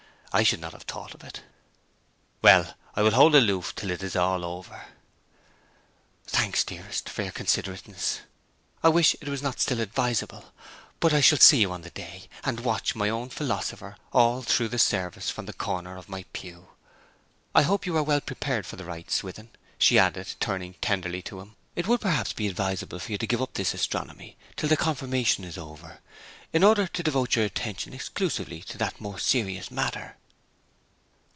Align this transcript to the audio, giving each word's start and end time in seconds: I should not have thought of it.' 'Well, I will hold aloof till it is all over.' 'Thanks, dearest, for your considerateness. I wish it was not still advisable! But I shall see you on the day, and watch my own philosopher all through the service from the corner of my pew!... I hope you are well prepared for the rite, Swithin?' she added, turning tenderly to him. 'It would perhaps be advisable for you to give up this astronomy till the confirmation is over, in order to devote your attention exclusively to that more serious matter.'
I 0.33 0.43
should 0.43 0.61
not 0.61 0.71
have 0.71 0.83
thought 0.83 1.13
of 1.13 1.25
it.' 1.25 1.41
'Well, 2.41 2.75
I 2.95 3.01
will 3.01 3.11
hold 3.11 3.35
aloof 3.35 3.75
till 3.75 3.91
it 3.91 4.01
is 4.01 4.15
all 4.15 4.45
over.' 4.45 4.85
'Thanks, 6.25 6.63
dearest, 6.63 7.09
for 7.09 7.23
your 7.23 7.33
considerateness. 7.33 8.21
I 8.81 8.87
wish 8.87 9.13
it 9.19 9.27
was 9.27 9.41
not 9.41 9.59
still 9.59 9.81
advisable! 9.81 10.53
But 11.01 11.11
I 11.13 11.19
shall 11.19 11.37
see 11.39 11.59
you 11.59 11.73
on 11.73 11.81
the 11.81 11.89
day, 11.89 12.29
and 12.45 12.61
watch 12.61 12.95
my 12.95 13.09
own 13.09 13.27
philosopher 13.27 13.97
all 14.13 14.41
through 14.41 14.69
the 14.69 14.79
service 14.79 15.29
from 15.29 15.47
the 15.47 15.51
corner 15.53 15.97
of 15.97 16.07
my 16.07 16.23
pew!... 16.31 16.69
I 17.53 17.63
hope 17.63 17.85
you 17.85 17.97
are 17.97 18.03
well 18.03 18.21
prepared 18.21 18.65
for 18.65 18.77
the 18.77 18.85
rite, 18.85 19.11
Swithin?' 19.11 19.49
she 19.77 19.99
added, 19.99 20.35
turning 20.39 20.75
tenderly 20.75 21.21
to 21.23 21.41
him. 21.41 21.57
'It 21.75 21.87
would 21.89 21.99
perhaps 21.99 22.31
be 22.31 22.47
advisable 22.47 22.99
for 22.99 23.11
you 23.11 23.17
to 23.17 23.27
give 23.27 23.41
up 23.41 23.55
this 23.55 23.73
astronomy 23.73 24.37
till 24.55 24.69
the 24.69 24.77
confirmation 24.77 25.43
is 25.43 25.57
over, 25.57 25.99
in 26.53 26.63
order 26.63 26.87
to 26.87 27.03
devote 27.03 27.35
your 27.35 27.43
attention 27.43 27.93
exclusively 27.93 28.61
to 28.61 28.77
that 28.77 29.01
more 29.01 29.19
serious 29.19 29.69
matter.' 29.69 30.15